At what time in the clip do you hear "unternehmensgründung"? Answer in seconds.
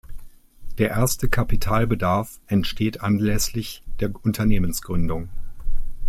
4.25-5.29